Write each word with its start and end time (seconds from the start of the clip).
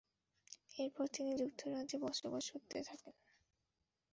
এরপর 0.79 1.05
তিনি 1.07 1.31
যুক্তরাজ্যে 1.41 1.97
বসবাস 2.05 2.45
করতে 2.53 2.77
থাকেন। 2.83 3.15